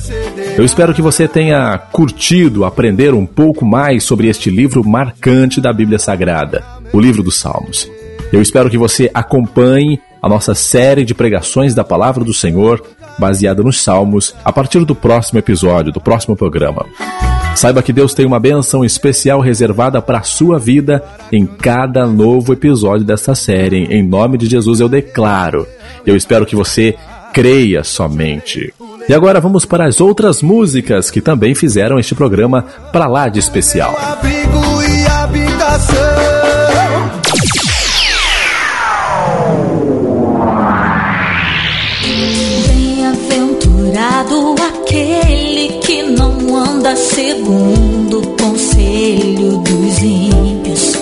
[0.58, 5.74] Eu espero que você tenha curtido aprender um pouco mais sobre este livro marcante da
[5.74, 6.64] Bíblia Sagrada,
[6.94, 7.92] o livro dos Salmos.
[8.32, 12.82] Eu espero que você acompanhe a nossa série de pregações da Palavra do Senhor,
[13.18, 16.86] baseada nos Salmos, a partir do próximo episódio, do próximo programa.
[17.56, 21.02] Saiba que Deus tem uma bênção especial reservada para a sua vida
[21.32, 23.86] em cada novo episódio desta série.
[23.86, 25.66] Em nome de Jesus eu declaro.
[26.06, 26.96] Eu espero que você
[27.34, 28.74] creia somente.
[29.08, 33.40] E agora vamos para as outras músicas que também fizeram este programa para lá de
[33.40, 33.96] especial.
[34.02, 36.35] Abrigo e habitação.
[46.96, 50.94] Segundo o conselho dos ímpios.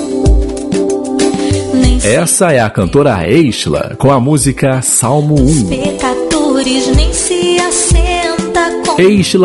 [1.74, 5.68] Nem Essa é a cantora Eishla com a música Salmo 1.
[5.68, 9.02] pecadores nem se assenta com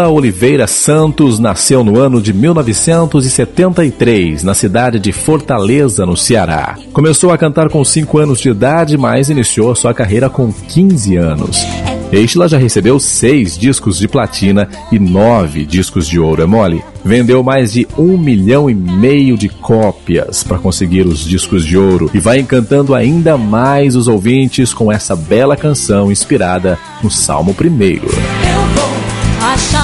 [0.09, 6.77] Oliveira Santos nasceu no ano de 1973, na cidade de Fortaleza, no Ceará.
[6.93, 11.65] Começou a cantar com 5 anos de idade, mas iniciou sua carreira com 15 anos.
[12.11, 16.83] Eishla já recebeu 6 discos de platina e 9 discos de ouro, é mole?
[17.05, 22.11] Vendeu mais de um milhão e meio de cópias para conseguir os discos de ouro
[22.15, 27.65] e vai encantando ainda mais os ouvintes com essa bela canção inspirada no Salmo 1.
[27.65, 28.01] Eu
[28.75, 29.78] vou achar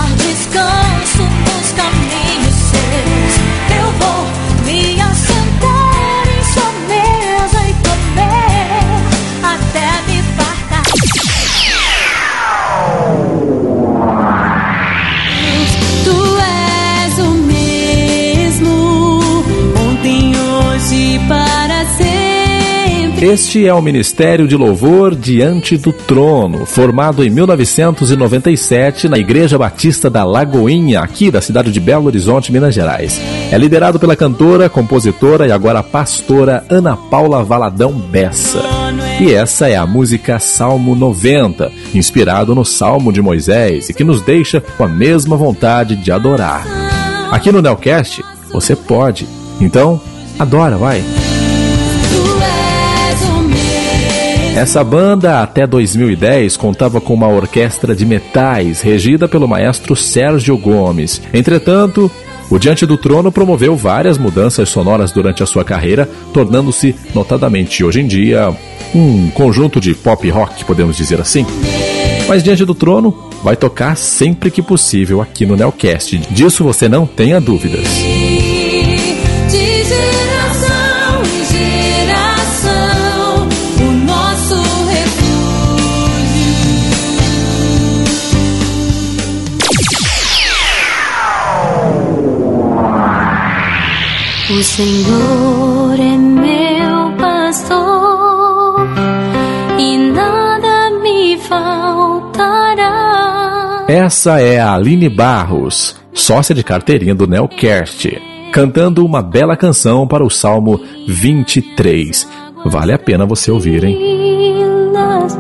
[23.25, 30.11] Este é o Ministério de Louvor Diante do Trono, formado em 1997 na Igreja Batista
[30.11, 33.19] da Lagoinha, aqui da cidade de Belo Horizonte, Minas Gerais.
[33.51, 38.63] É liderado pela cantora, compositora e agora pastora Ana Paula Valadão Bessa.
[39.19, 44.21] E essa é a música Salmo 90, inspirado no Salmo de Moisés e que nos
[44.21, 46.67] deixa com a mesma vontade de adorar.
[47.31, 48.23] Aqui no Nelcast,
[48.53, 49.27] você pode.
[49.63, 49.99] Então,
[50.39, 51.03] adora, vai!
[54.55, 61.21] Essa banda, até 2010, contava com uma orquestra de metais regida pelo maestro Sérgio Gomes.
[61.35, 62.09] Entretanto,
[62.49, 68.01] o Diante do Trono promoveu várias mudanças sonoras durante a sua carreira, tornando-se, notadamente hoje
[68.01, 68.57] em dia,
[68.95, 71.45] um conjunto de pop rock, podemos dizer assim.
[72.29, 76.17] Mas Diante do Trono vai tocar sempre que possível aqui no Nelcast.
[76.31, 77.89] Disso você não tenha dúvidas.
[94.57, 98.87] O Senhor é meu pastor
[99.77, 102.85] e nada me faltará.
[103.89, 110.23] Essa é a Aline Barros, sócia de carteirinha do Nelcast, cantando uma bela canção para
[110.23, 112.29] o Salmo 23.
[112.65, 113.99] Vale a pena você ouvir, hein?
[113.99, 115.37] Minas,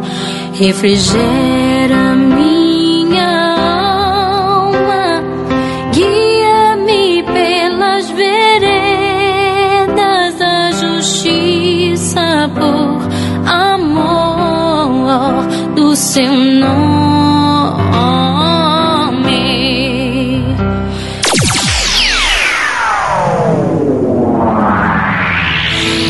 [16.15, 16.65] seu nome.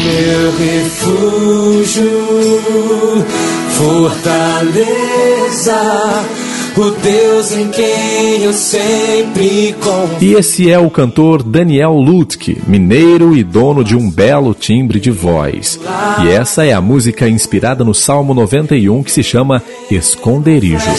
[0.05, 2.13] meu refúgio,
[3.79, 5.81] fortaleza,
[6.77, 10.19] o Deus em quem eu sempre confio.
[10.21, 15.11] E esse é o cantor Daniel Lutke, mineiro e dono de um belo timbre de
[15.11, 15.79] voz.
[16.25, 20.91] E essa é a música inspirada no Salmo 91 que se chama Esconderijo.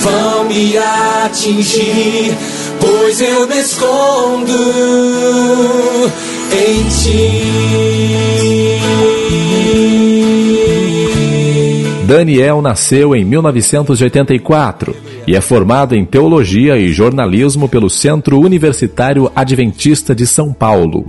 [0.00, 2.36] Vão me atingir,
[2.80, 4.52] pois eu me escondo
[6.52, 8.67] em ti.
[12.08, 14.96] Daniel nasceu em 1984
[15.26, 21.04] e é formado em Teologia e Jornalismo pelo Centro Universitário Adventista de São Paulo.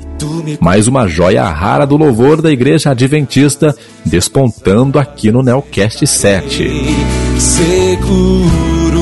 [0.60, 3.74] Mais uma joia rara do louvor da Igreja Adventista
[4.06, 6.70] despontando aqui no Neocast 7.
[7.38, 9.00] Seguro,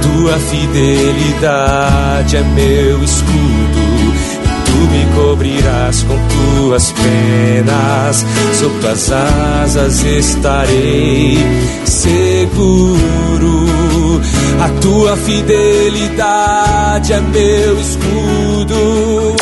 [0.00, 3.79] tua fidelidade é meu escudo
[4.86, 8.24] me cobrirás com tuas penas,
[8.54, 11.38] sob tuas asas estarei
[11.84, 13.66] seguro.
[14.60, 19.36] A tua fidelidade é meu escudo.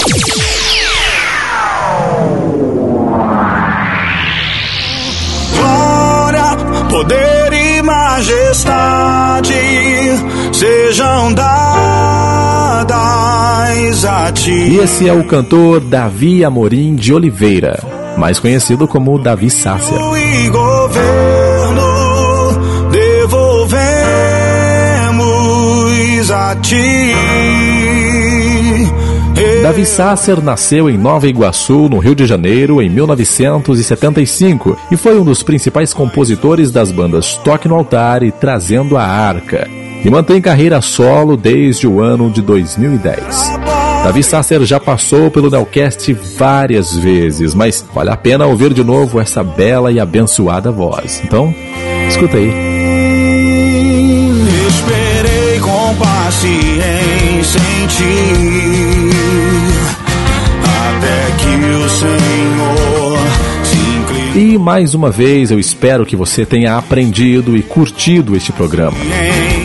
[5.56, 6.56] Glória,
[6.88, 9.54] poder e majestade
[10.52, 11.97] sejam dadas
[14.48, 17.78] E esse é o cantor Davi Amorim de Oliveira,
[18.16, 19.94] mais conhecido como Davi Sácia.
[19.94, 21.82] E governo
[22.90, 23.78] devolvemos
[26.30, 27.12] a ti.
[29.62, 35.24] Davi Sasser nasceu em Nova Iguaçu, no Rio de Janeiro, em 1975 e foi um
[35.24, 39.68] dos principais compositores das bandas Toque no Altar e Trazendo a Arca.
[40.02, 43.77] E mantém carreira solo desde o ano de 2010.
[44.04, 49.20] Davi Sasser já passou pelo Nelcast várias vezes, mas vale a pena ouvir de novo
[49.20, 51.20] essa bela e abençoada voz.
[51.24, 51.54] Então,
[52.08, 52.50] escuta aí.
[54.68, 59.10] Esperei com paciência em ti.
[60.64, 63.18] Até que o Senhor
[63.64, 64.54] se incline.
[64.54, 68.96] E mais uma vez eu espero que você tenha aprendido e curtido este programa.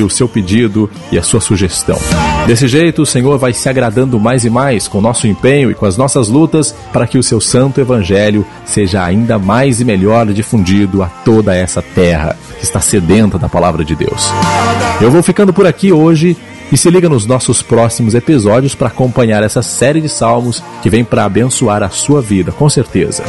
[0.02, 1.98] o seu pedido e a sua sugestão.
[2.46, 5.74] Desse jeito, o Senhor vai se agradando mais e mais com o nosso empenho e
[5.74, 10.26] com as nossas lutas para que o seu santo evangelho seja ainda mais e melhor
[10.26, 14.30] difundido a toda essa terra que está sedenta da palavra de Deus.
[15.00, 16.36] Eu vou ficando por aqui hoje
[16.70, 21.04] e se liga nos nossos próximos episódios para acompanhar essa série de salmos que vem
[21.04, 23.24] para abençoar a sua vida, com certeza.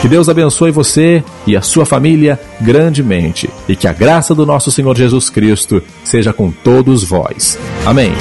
[0.00, 4.70] Que Deus abençoe você e a sua família grandemente e que a graça do nosso
[4.70, 7.58] Senhor Jesus Cristo seja com todos vós.
[7.84, 8.12] Amém.